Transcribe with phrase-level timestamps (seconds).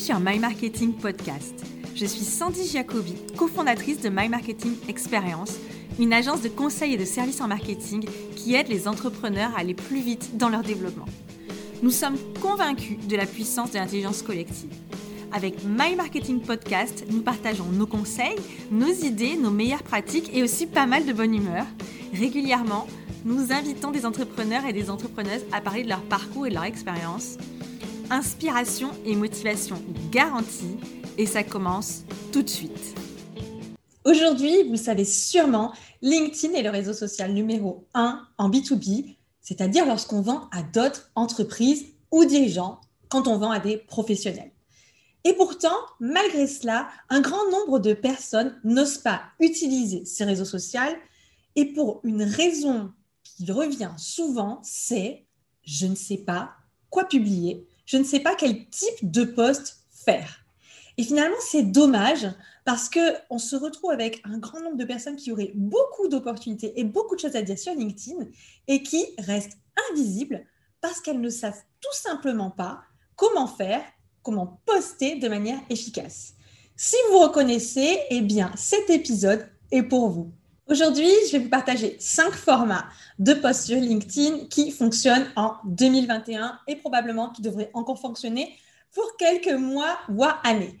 [0.00, 1.62] sur My Marketing Podcast.
[1.94, 5.58] Je suis Sandy Jacobi, cofondatrice de My Marketing Experience,
[5.98, 9.74] une agence de conseil et de services en marketing qui aide les entrepreneurs à aller
[9.74, 11.04] plus vite dans leur développement.
[11.82, 14.70] Nous sommes convaincus de la puissance de l'intelligence collective.
[15.32, 18.36] Avec My Marketing Podcast, nous partageons nos conseils,
[18.70, 21.66] nos idées, nos meilleures pratiques et aussi pas mal de bonne humeur.
[22.14, 22.86] Régulièrement,
[23.26, 26.64] nous invitons des entrepreneurs et des entrepreneuses à parler de leur parcours et de leur
[26.64, 27.36] expérience
[28.10, 30.76] inspiration et motivation garantie
[31.16, 32.02] et ça commence
[32.32, 32.94] tout de suite.
[34.04, 40.22] Aujourd'hui, vous savez sûrement, LinkedIn est le réseau social numéro 1 en B2B, c'est-à-dire lorsqu'on
[40.22, 44.50] vend à d'autres entreprises ou dirigeants quand on vend à des professionnels.
[45.24, 50.80] Et pourtant, malgré cela, un grand nombre de personnes n'osent pas utiliser ces réseaux sociaux
[51.56, 55.26] et pour une raison qui revient souvent, c'est
[55.62, 56.52] je ne sais pas
[56.88, 60.44] quoi publier, je ne sais pas quel type de poste faire.
[60.96, 62.28] Et finalement, c'est dommage
[62.64, 66.84] parce qu'on se retrouve avec un grand nombre de personnes qui auraient beaucoup d'opportunités et
[66.84, 68.26] beaucoup de choses à dire sur LinkedIn
[68.68, 69.58] et qui restent
[69.90, 70.46] invisibles
[70.80, 72.80] parce qu'elles ne savent tout simplement pas
[73.16, 73.82] comment faire,
[74.22, 76.34] comment poster de manière efficace.
[76.76, 80.32] Si vous reconnaissez, eh bien, cet épisode est pour vous.
[80.70, 82.84] Aujourd'hui, je vais vous partager cinq formats
[83.18, 88.56] de posts sur LinkedIn qui fonctionnent en 2021 et probablement qui devraient encore fonctionner
[88.94, 90.78] pour quelques mois, voire années.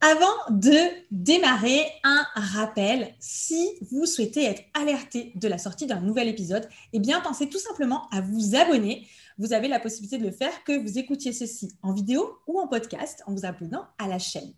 [0.00, 0.78] Avant de
[1.10, 6.98] démarrer, un rappel, si vous souhaitez être alerté de la sortie d'un nouvel épisode, eh
[6.98, 9.06] bien, pensez tout simplement à vous abonner.
[9.36, 12.66] Vous avez la possibilité de le faire que vous écoutiez ceci en vidéo ou en
[12.66, 14.54] podcast en vous abonnant à la chaîne.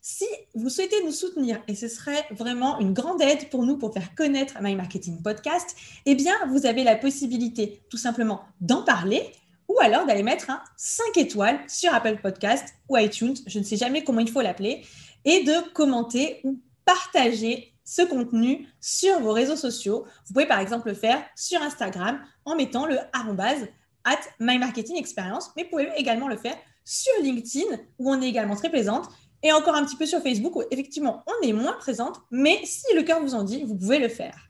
[0.00, 3.92] Si vous souhaitez nous soutenir, et ce serait vraiment une grande aide pour nous pour
[3.92, 9.32] faire connaître My Marketing Podcast, eh bien, vous avez la possibilité tout simplement d'en parler
[9.68, 13.76] ou alors d'aller mettre un 5 étoiles sur Apple Podcast ou iTunes, je ne sais
[13.76, 14.86] jamais comment il faut l'appeler,
[15.24, 20.06] et de commenter ou partager ce contenu sur vos réseaux sociaux.
[20.26, 23.66] Vous pouvez par exemple le faire sur Instagram en mettant le arrobase
[24.04, 28.28] at My Marketing Experience, mais vous pouvez également le faire sur LinkedIn où on est
[28.28, 29.08] également très présente
[29.42, 32.94] et encore un petit peu sur Facebook où effectivement on est moins présente, mais si
[32.94, 34.48] le cœur vous en dit, vous pouvez le faire.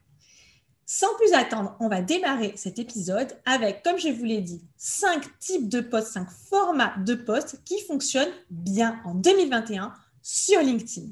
[0.90, 5.38] Sans plus attendre, on va démarrer cet épisode avec, comme je vous l'ai dit, cinq
[5.38, 11.08] types de posts, cinq formats de posts qui fonctionnent bien en 2021 sur LinkedIn.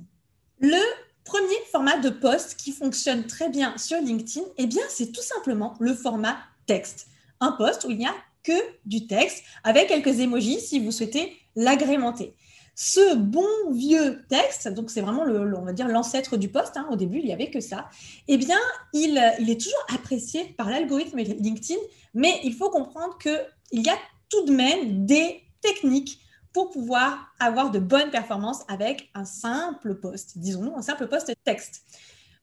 [0.60, 0.80] Le
[1.24, 5.74] premier format de post qui fonctionne très bien sur LinkedIn, eh bien, c'est tout simplement
[5.78, 7.08] le format texte.
[7.40, 8.52] Un post où il n'y a que
[8.86, 12.34] du texte avec quelques emojis si vous souhaitez l'agrémenter.
[12.78, 16.96] Ce bon vieux texte, donc c'est vraiment le, va dire l'ancêtre du poste, hein, au
[16.96, 17.88] début il n'y avait que ça,
[18.28, 18.58] eh bien
[18.92, 21.80] il, il est toujours apprécié par l'algorithme LinkedIn,
[22.12, 23.96] mais il faut comprendre qu'il y a
[24.28, 26.20] tout de même des techniques
[26.52, 31.82] pour pouvoir avoir de bonnes performances avec un simple poste, disons-nous un simple poste texte.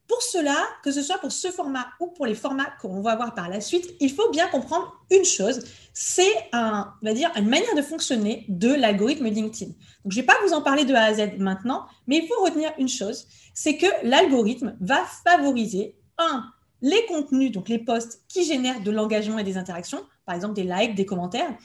[0.06, 3.34] Pour cela, que ce soit pour ce format ou pour les formats qu'on va voir
[3.34, 7.74] par la suite, il faut bien comprendre une chose, c'est un, va dire, une manière
[7.74, 9.70] de fonctionner de l'algorithme LinkedIn.
[9.70, 12.28] Donc, je ne vais pas vous en parler de A à Z maintenant, mais il
[12.28, 16.44] faut retenir une chose, c'est que l'algorithme va favoriser, un,
[16.82, 20.64] les contenus, donc les posts qui génèrent de l'engagement et des interactions, par exemple des
[20.64, 21.56] likes, des commentaires,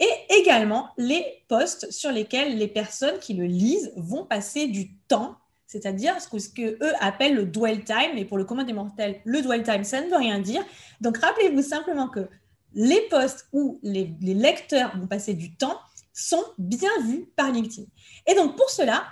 [0.00, 5.36] et également les posts sur lesquels les personnes qui le lisent vont passer du temps
[5.68, 9.42] c'est-à-dire ce que eux appellent le dwell time, mais pour le commun des mortels, le
[9.42, 10.64] dwell time, ça ne veut rien dire.
[11.02, 12.26] Donc rappelez-vous simplement que
[12.72, 15.78] les posts où les, lecteurs vont passer du temps
[16.14, 17.86] sont bien vus par LinkedIn.
[18.26, 19.04] Et donc pour cela,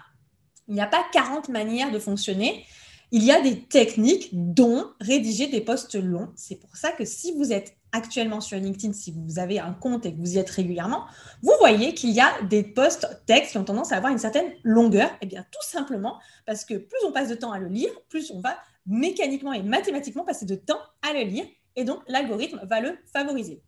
[0.66, 2.64] il n'y a pas 40 manières de fonctionner.
[3.12, 6.30] Il y a des techniques dont rédiger des posts longs.
[6.36, 10.06] C'est pour ça que si vous êtes actuellement sur LinkedIn, si vous avez un compte
[10.06, 11.06] et que vous y êtes régulièrement,
[11.42, 14.52] vous voyez qu'il y a des posts textes qui ont tendance à avoir une certaine
[14.62, 15.10] longueur.
[15.20, 18.30] Eh bien, tout simplement parce que plus on passe de temps à le lire, plus
[18.30, 21.47] on va mécaniquement et mathématiquement passer de temps à le lire.
[21.74, 23.62] Et donc, l'algorithme va le favoriser.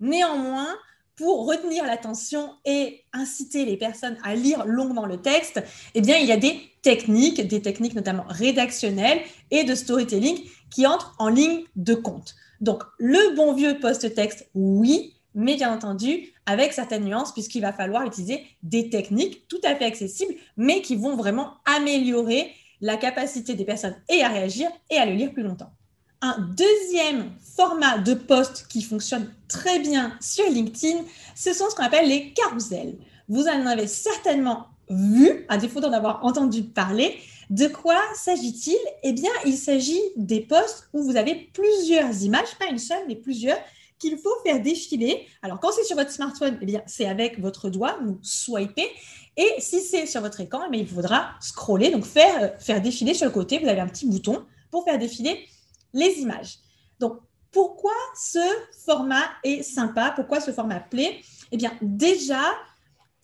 [0.00, 0.68] Néanmoins,
[1.16, 5.62] pour retenir l'attention et inciter les personnes à lire longuement le texte,
[5.94, 9.20] eh bien, il y a des techniques, des techniques notamment rédactionnelles
[9.50, 10.40] et de storytelling
[10.70, 12.34] qui entrent en ligne de compte.
[12.60, 18.04] Donc, le bon vieux post-texte, oui, mais bien entendu, avec certaines nuances, puisqu'il va falloir
[18.04, 23.64] utiliser des techniques tout à fait accessibles, mais qui vont vraiment améliorer la capacité des
[23.64, 25.72] personnes et à réagir et à le lire plus longtemps.
[26.20, 31.00] Un deuxième format de post qui fonctionne très bien sur LinkedIn,
[31.34, 32.96] ce sont ce qu'on appelle les carousels.
[33.28, 37.18] Vous en avez certainement vu, à défaut d'en avoir entendu parler,
[37.50, 38.78] de quoi s'agit-il?
[39.02, 43.16] Eh bien, il s'agit des posts où vous avez plusieurs images, pas une seule, mais
[43.16, 43.58] plusieurs,
[43.98, 45.26] qu'il faut faire défiler.
[45.42, 48.90] Alors, quand c'est sur votre smartphone, eh bien, c'est avec votre doigt, vous swipez.
[49.36, 53.14] Et si c'est sur votre écran, eh il faudra scroller, donc faire, euh, faire défiler
[53.14, 53.58] sur le côté.
[53.58, 55.46] Vous avez un petit bouton pour faire défiler
[55.92, 56.58] les images.
[57.00, 57.18] Donc,
[57.50, 58.40] pourquoi ce
[58.84, 60.12] format est sympa?
[60.14, 61.20] Pourquoi ce format plaît?
[61.52, 62.42] Eh bien, déjà,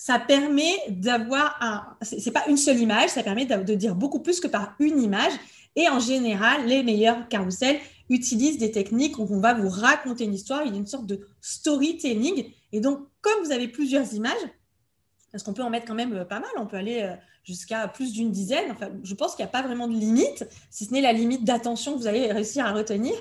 [0.01, 1.85] ça permet d'avoir un.
[2.01, 5.33] C'est pas une seule image, ça permet de, dire beaucoup plus que par une image.
[5.77, 10.33] Et en général, les meilleurs carousels utilisent des techniques où on va vous raconter une
[10.33, 10.63] histoire.
[10.65, 12.47] Il y a une sorte de storytelling.
[12.73, 14.41] Et donc, comme vous avez plusieurs images,
[15.33, 17.15] parce qu'on peut en mettre quand même euh, pas mal, on peut aller euh,
[17.45, 18.71] jusqu'à plus d'une dizaine.
[18.71, 21.45] Enfin, je pense qu'il n'y a pas vraiment de limite, si ce n'est la limite
[21.45, 23.13] d'attention que vous allez réussir à retenir.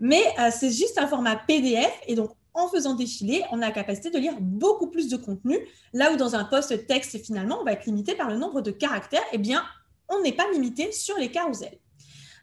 [0.00, 1.92] Mais euh, c'est juste un format PDF.
[2.06, 5.58] Et donc, en faisant défiler, on a la capacité de lire beaucoup plus de contenu.
[5.92, 8.70] Là où dans un post texte, finalement, on va être limité par le nombre de
[8.70, 9.62] caractères, eh bien,
[10.08, 11.78] on n'est pas limité sur les carousels.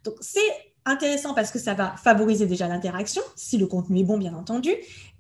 [0.04, 0.40] Donc, c'est
[0.86, 4.72] intéressant parce que ça va favoriser déjà l'interaction, si le contenu est bon, bien entendu,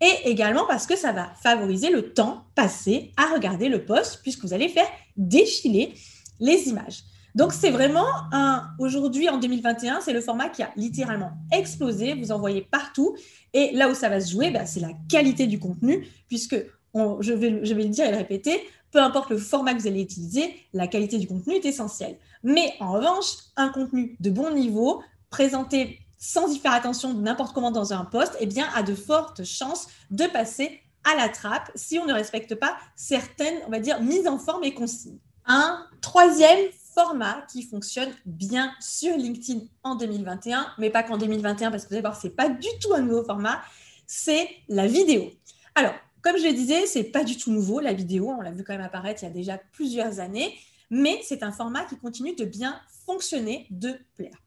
[0.02, 4.44] et également parce que ça va favoriser le temps passé à regarder le post, puisque
[4.44, 5.94] vous allez faire défiler
[6.40, 7.04] les images.
[7.36, 8.68] Donc, c'est vraiment un.
[8.80, 12.14] Aujourd'hui, en 2021, c'est le format qui a littéralement explosé.
[12.16, 13.16] Vous en voyez partout.
[13.54, 16.56] Et là où ça va se jouer, bah, c'est la qualité du contenu, puisque
[16.94, 18.62] je, vais, je vais le dire et le répéter,
[18.92, 22.18] peu importe le format que vous allez utiliser, la qualité du contenu est essentielle.
[22.44, 23.26] Mais en revanche,
[23.56, 28.38] un contenu de bon niveau, présenté sans y faire attention n'importe comment dans un poste,
[28.40, 32.56] eh bien, a de fortes chances de passer à la trappe si on ne respecte
[32.56, 35.18] pas certaines, on va dire, mises en forme et consignes.
[35.46, 36.60] Un troisième
[36.94, 41.96] format qui fonctionne bien sur LinkedIn en 2021, mais pas qu'en 2021 parce que vous
[41.96, 43.62] allez voir, c'est pas du tout un nouveau format,
[44.06, 45.30] c'est la vidéo.
[45.76, 48.64] Alors, comme je le disais, c'est pas du tout nouveau la vidéo, on l'a vu
[48.64, 50.54] quand même apparaître il y a déjà plusieurs années,
[50.90, 54.38] mais c'est un format qui continue de bien fonctionner, de plaire.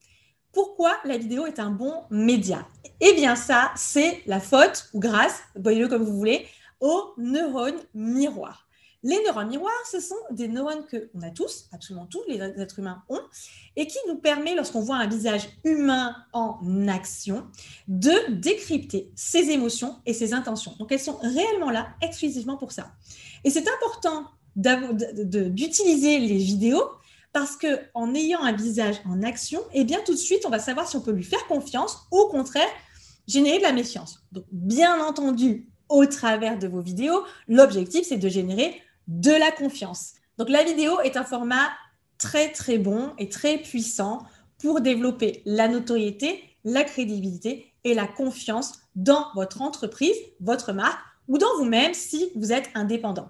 [0.52, 2.66] Pourquoi la vidéo est un bon média?
[3.00, 6.46] Eh bien ça, c'est la faute ou grâce, voyez-le comme vous voulez,
[6.80, 8.63] aux neurones miroirs.
[9.04, 12.78] Les neurones miroirs, ce sont des neurones que on a tous, absolument tous les êtres
[12.78, 13.20] humains ont,
[13.76, 17.46] et qui nous permet, lorsqu'on voit un visage humain en action,
[17.86, 20.74] de décrypter ses émotions et ses intentions.
[20.78, 22.92] Donc, elles sont réellement là exclusivement pour ça.
[23.44, 24.24] Et c'est important
[24.56, 26.84] d'utiliser les vidéos
[27.34, 30.60] parce que en ayant un visage en action, eh bien tout de suite, on va
[30.60, 32.68] savoir si on peut lui faire confiance, ou au contraire,
[33.26, 34.24] générer de la méfiance.
[34.32, 40.14] Donc, bien entendu, au travers de vos vidéos, l'objectif, c'est de générer de la confiance.
[40.38, 41.70] Donc la vidéo est un format
[42.18, 44.22] très très bon et très puissant
[44.58, 51.38] pour développer la notoriété, la crédibilité et la confiance dans votre entreprise, votre marque ou
[51.38, 53.28] dans vous-même si vous êtes indépendant.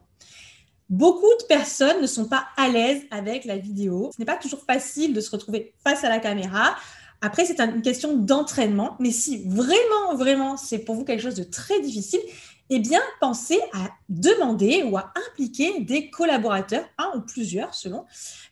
[0.91, 4.11] Beaucoup de personnes ne sont pas à l'aise avec la vidéo.
[4.15, 6.76] Ce n'est pas toujours facile de se retrouver face à la caméra.
[7.21, 8.97] Après, c'est une question d'entraînement.
[9.00, 12.21] Mais si vraiment, vraiment, c'est pour vous quelque chose de très difficile,
[12.70, 18.05] eh bien, pensez à demander ou à impliquer des collaborateurs, un ou plusieurs selon,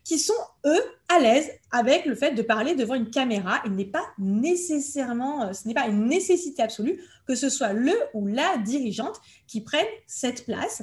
[0.05, 0.35] qui sont,
[0.67, 3.63] eux, à l'aise avec le fait de parler devant une caméra.
[3.65, 7.95] Il n'est pas nécessairement, euh, ce n'est pas une nécessité absolue que ce soit le
[8.15, 10.83] ou la dirigeante qui prenne cette place.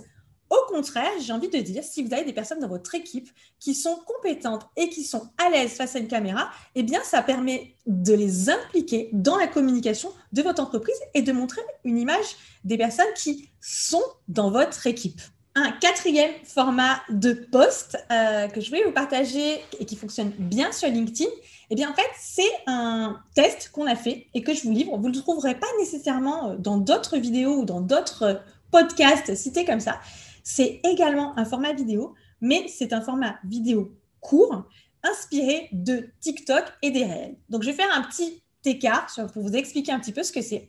[0.49, 3.29] Au contraire, j'ai envie de dire, si vous avez des personnes dans votre équipe
[3.59, 7.21] qui sont compétentes et qui sont à l'aise face à une caméra, eh bien, ça
[7.21, 12.35] permet de les impliquer dans la communication de votre entreprise et de montrer une image
[12.63, 15.21] des personnes qui sont dans votre équipe.
[15.53, 20.71] Un quatrième format de post euh, que je vais vous partager et qui fonctionne bien
[20.71, 21.29] sur LinkedIn,
[21.69, 24.97] eh bien, en fait, c'est un test qu'on a fait et que je vous livre.
[24.97, 28.41] Vous ne le trouverez pas nécessairement dans d'autres vidéos ou dans d'autres
[28.71, 29.99] podcasts cités comme ça.
[30.51, 34.63] C'est également un format vidéo, mais c'est un format vidéo court,
[35.03, 37.35] inspiré de TikTok et des réels.
[37.49, 40.41] Donc, je vais faire un petit écart pour vous expliquer un petit peu ce que
[40.41, 40.67] c'est.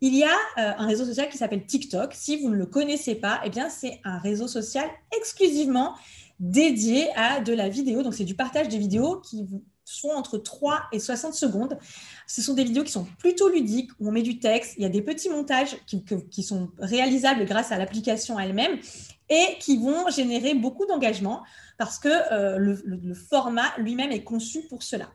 [0.00, 2.12] Il y a euh, un réseau social qui s'appelle TikTok.
[2.12, 5.94] Si vous ne le connaissez pas, eh bien, c'est un réseau social exclusivement
[6.40, 8.02] dédié à de la vidéo.
[8.02, 9.46] Donc, c'est du partage de vidéos qui
[9.90, 11.78] sont entre 3 et 60 secondes.
[12.26, 14.86] Ce sont des vidéos qui sont plutôt ludiques, où on met du texte, il y
[14.86, 18.78] a des petits montages qui, sont réalisables grâce à l'application elle-même
[19.28, 21.42] et qui vont générer beaucoup d'engagement
[21.78, 25.08] parce que euh, le, format lui-même est conçu pour cela.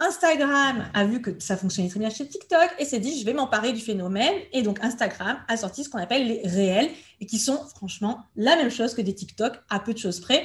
[0.00, 3.34] Instagram a vu que ça fonctionnait très bien chez TikTok et s'est dit je vais
[3.34, 7.38] m'emparer du phénomène et donc Instagram a sorti ce qu'on appelle les réels et qui
[7.38, 10.44] sont franchement la même chose que des TikTok à peu de choses près.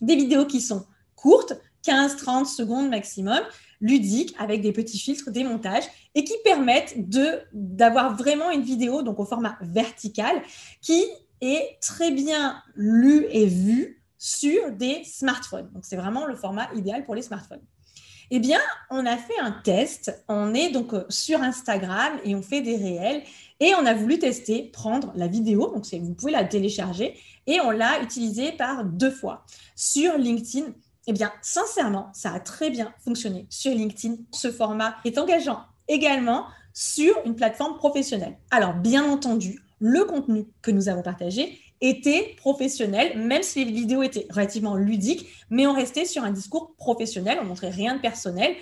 [0.00, 1.52] Des vidéos qui sont courtes,
[1.84, 3.40] 15-30 secondes maximum,
[3.80, 5.84] ludiques, avec des petits filtres, des montages,
[6.14, 6.94] et qui permettent
[7.52, 10.42] d'avoir vraiment une vidéo, donc au format vertical,
[10.82, 11.04] qui
[11.40, 15.70] est très bien lu et vu sur des smartphones.
[15.82, 17.62] C'est vraiment le format idéal pour les smartphones.
[18.32, 18.60] Eh bien,
[18.90, 20.22] on a fait un test.
[20.28, 23.22] On est donc euh, sur Instagram et on fait des réels.
[23.58, 27.70] Et on a voulu tester, prendre la vidéo, donc vous pouvez la télécharger, et on
[27.70, 29.44] l'a utilisée par deux fois.
[29.76, 30.72] Sur LinkedIn,
[31.10, 34.14] eh bien, sincèrement, ça a très bien fonctionné sur LinkedIn.
[34.32, 38.38] Ce format est engageant également sur une plateforme professionnelle.
[38.52, 44.04] Alors, bien entendu, le contenu que nous avons partagé était professionnel, même si les vidéos
[44.04, 48.54] étaient relativement ludiques, mais on restait sur un discours professionnel, on montrait rien de personnel.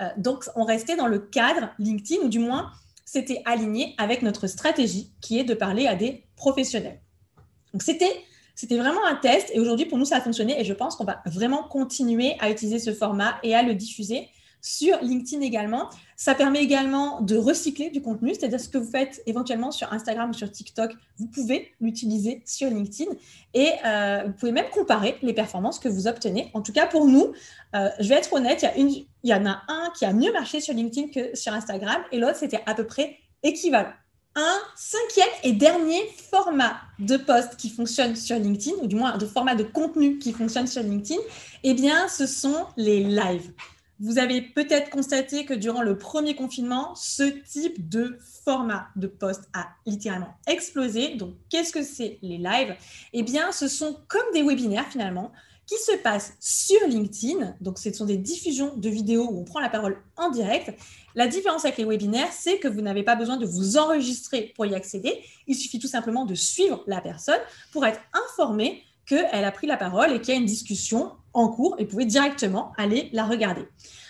[0.00, 2.70] Euh, donc, on restait dans le cadre LinkedIn, ou du moins,
[3.04, 7.02] c'était aligné avec notre stratégie qui est de parler à des professionnels.
[7.74, 8.22] Donc, c'était
[8.60, 11.04] c'était vraiment un test et aujourd'hui, pour nous, ça a fonctionné et je pense qu'on
[11.04, 14.28] va vraiment continuer à utiliser ce format et à le diffuser
[14.60, 15.88] sur LinkedIn également.
[16.14, 20.28] Ça permet également de recycler du contenu, c'est-à-dire ce que vous faites éventuellement sur Instagram
[20.28, 23.10] ou sur TikTok, vous pouvez l'utiliser sur LinkedIn
[23.54, 26.50] et euh, vous pouvez même comparer les performances que vous obtenez.
[26.52, 27.32] En tout cas, pour nous,
[27.74, 30.74] euh, je vais être honnête, il y, en a un qui a mieux marché sur
[30.74, 33.94] LinkedIn que sur Instagram et l'autre, c'était à peu près équivalent.
[34.36, 39.26] Un cinquième et dernier format de poste qui fonctionne sur LinkedIn, ou du moins de
[39.26, 41.20] format de contenu qui fonctionne sur LinkedIn,
[41.64, 43.52] eh bien, ce sont les lives.
[43.98, 49.48] Vous avez peut-être constaté que durant le premier confinement, ce type de format de poste
[49.52, 51.16] a littéralement explosé.
[51.16, 52.76] Donc, qu'est-ce que c'est les lives?
[53.12, 55.32] Eh bien, ce sont comme des webinaires finalement
[55.70, 57.54] qui se passent sur LinkedIn.
[57.60, 60.74] Donc, ce sont des diffusions de vidéos où on prend la parole en direct.
[61.14, 64.66] La différence avec les webinaires, c'est que vous n'avez pas besoin de vous enregistrer pour
[64.66, 65.22] y accéder.
[65.46, 67.38] Il suffit tout simplement de suivre la personne
[67.70, 71.48] pour être informé qu'elle a pris la parole et qu'il y a une discussion en
[71.48, 73.62] cours et vous pouvez directement aller la regarder.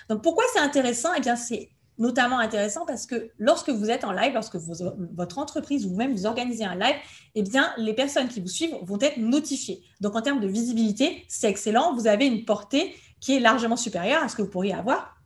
[0.08, 1.10] Donc pourquoi c'est intéressant?
[1.14, 1.68] Eh bien c'est
[2.00, 6.26] notamment intéressant parce que lorsque vous êtes en live, lorsque votre entreprise ou même vous
[6.26, 6.96] organisez un live,
[7.36, 9.82] eh bien les personnes qui vous suivent vont être notifiées.
[10.00, 11.94] Donc en termes de visibilité, c'est excellent.
[11.94, 15.16] Vous avez une portée qui est largement supérieure à ce que vous pourriez avoir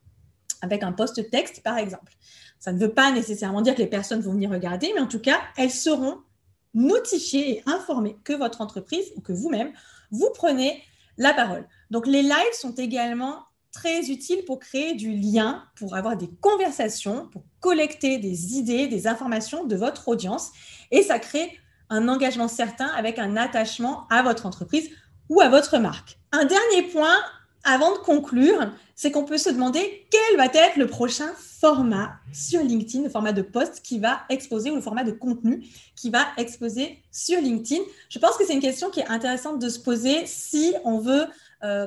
[0.61, 2.12] avec un post texte par exemple.
[2.59, 5.21] Ça ne veut pas nécessairement dire que les personnes vont venir regarder, mais en tout
[5.21, 6.19] cas, elles seront
[6.73, 9.73] notifier et informer que votre entreprise ou que vous-même,
[10.11, 10.83] vous prenez
[11.19, 11.69] la parole.
[11.90, 17.28] Donc les lives sont également très utiles pour créer du lien, pour avoir des conversations,
[17.33, 20.52] pour collecter des idées, des informations de votre audience.
[20.90, 21.59] Et ça crée
[21.90, 24.88] un engagement certain avec un attachement à votre entreprise
[25.28, 26.19] ou à votre marque.
[26.33, 27.16] Un dernier point
[27.64, 32.62] avant de conclure, c'est qu'on peut se demander quel va être le prochain format sur
[32.62, 35.66] LinkedIn, le format de post qui va exposer ou le format de contenu
[35.97, 37.81] qui va exposer sur LinkedIn.
[38.11, 41.26] Je pense que c'est une question qui est intéressante de se poser si on veut
[41.64, 41.87] euh,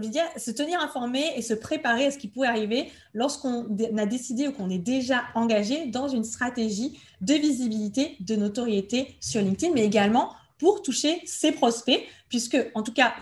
[0.00, 4.48] dire, se tenir informé et se préparer à ce qui pourrait arriver lorsqu'on a décidé
[4.48, 9.84] ou qu'on est déjà engagé dans une stratégie de visibilité, de notoriété sur LinkedIn, mais
[9.84, 13.14] également pour toucher ses prospects, puisque, en tout cas,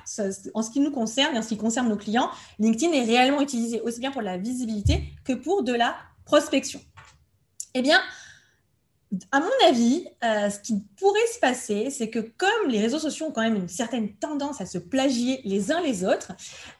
[0.54, 3.40] en ce qui nous concerne et en ce qui concerne nos clients, LinkedIn est réellement
[3.40, 6.80] utilisé aussi bien pour la visibilité que pour de la prospection.
[7.74, 8.00] Eh bien,
[9.32, 13.26] à mon avis, euh, ce qui pourrait se passer, c'est que comme les réseaux sociaux
[13.26, 16.32] ont quand même une certaine tendance à se plagier les uns les autres,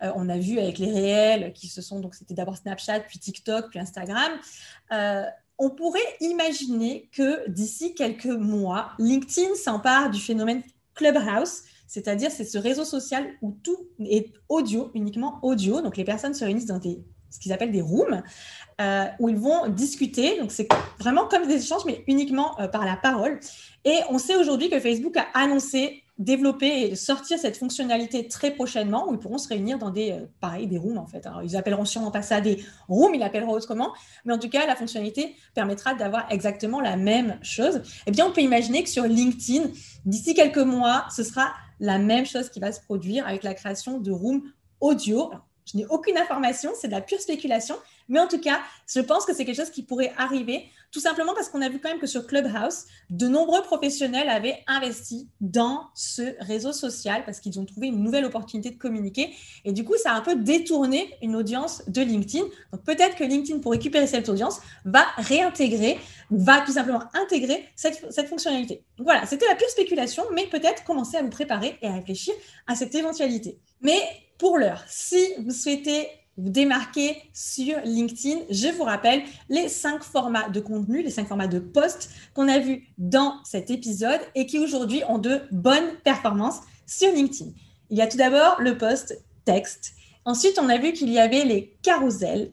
[0.03, 3.19] euh, on a vu avec les réels qui se sont, donc c'était d'abord Snapchat, puis
[3.19, 4.33] TikTok, puis Instagram,
[4.93, 5.25] euh,
[5.59, 10.62] on pourrait imaginer que d'ici quelques mois, LinkedIn s'empare du phénomène
[10.95, 15.81] Clubhouse, c'est-à-dire c'est ce réseau social où tout est audio, uniquement audio.
[15.81, 18.23] Donc les personnes se réunissent dans des, ce qu'ils appellent des rooms,
[18.81, 20.38] euh, où ils vont discuter.
[20.38, 20.69] Donc c'est
[21.00, 23.41] vraiment comme des échanges, mais uniquement euh, par la parole.
[23.85, 29.09] Et on sait aujourd'hui que Facebook a annoncé développer et sortir cette fonctionnalité très prochainement
[29.09, 31.26] où ils pourront se réunir dans des, euh, des rooms en fait.
[31.26, 33.93] Alors, ils appelleront sûrement pas ça des rooms, ils l'appelleront autrement,
[34.25, 37.83] mais en tout cas, la fonctionnalité permettra d'avoir exactement la même chose.
[38.07, 39.71] Eh bien, on peut imaginer que sur LinkedIn,
[40.05, 43.99] d'ici quelques mois, ce sera la même chose qui va se produire avec la création
[43.99, 44.43] de rooms
[44.81, 45.33] audio.
[45.66, 47.76] Je n'ai aucune information, c'est de la pure spéculation,
[48.09, 51.35] mais en tout cas, je pense que c'est quelque chose qui pourrait arriver, tout simplement
[51.35, 55.88] parce qu'on a vu quand même que sur Clubhouse, de nombreux professionnels avaient investi dans
[55.94, 59.35] ce réseau social parce qu'ils ont trouvé une nouvelle opportunité de communiquer.
[59.64, 62.44] Et du coup, ça a un peu détourné une audience de LinkedIn.
[62.73, 65.99] Donc peut-être que LinkedIn, pour récupérer cette audience, va réintégrer,
[66.30, 68.85] va tout simplement intégrer cette, fonctionnalité.
[68.99, 72.35] Voilà, c'était la pure spéculation, mais peut-être commencer à vous préparer et à réfléchir
[72.66, 73.59] à cette éventualité.
[73.80, 73.99] Mais
[74.38, 80.49] pour l'heure, si vous souhaitez vous démarquer sur LinkedIn, je vous rappelle les cinq formats
[80.49, 84.59] de contenu, les cinq formats de posts qu'on a vus dans cet épisode et qui
[84.59, 87.50] aujourd'hui ont de bonnes performances sur LinkedIn.
[87.91, 89.93] Il y a tout d'abord le post texte.
[90.25, 92.50] Ensuite, on a vu qu'il y avait les carousels,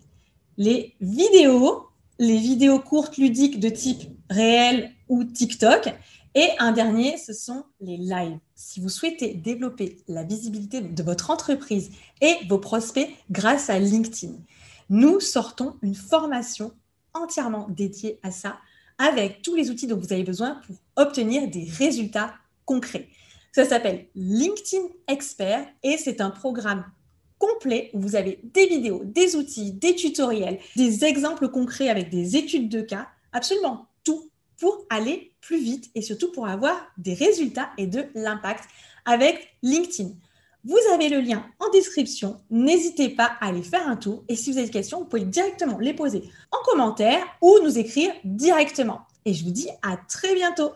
[0.58, 1.88] les vidéos,
[2.20, 5.90] les vidéos courtes ludiques de type réel ou TikTok
[6.34, 8.38] Et un dernier, ce sont les lives.
[8.56, 14.36] Si vous souhaitez développer la visibilité de votre entreprise et vos prospects grâce à LinkedIn,
[14.90, 16.72] nous sortons une formation
[17.14, 18.58] entièrement dédiée à ça
[18.98, 22.34] avec tous les outils dont vous avez besoin pour obtenir des résultats
[22.66, 23.10] concrets.
[23.52, 26.86] Ça s'appelle LinkedIn Expert et c'est un programme
[27.40, 32.38] complet où vous avez des vidéos, des outils, des tutoriels, des exemples concrets avec des
[32.38, 33.88] études de cas, absolument
[34.62, 38.64] pour aller plus vite et surtout pour avoir des résultats et de l'impact
[39.06, 40.12] avec LinkedIn.
[40.64, 42.40] Vous avez le lien en description.
[42.52, 44.24] N'hésitez pas à aller faire un tour.
[44.30, 47.80] Et si vous avez des questions, vous pouvez directement les poser en commentaire ou nous
[47.80, 49.02] écrire directement.
[49.26, 50.72] Et je vous dis à très bientôt.